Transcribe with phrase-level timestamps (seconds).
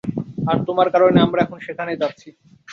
[0.47, 2.29] আর তোমার কারণে আমরা এখন সেখানেই যাচ্ছি।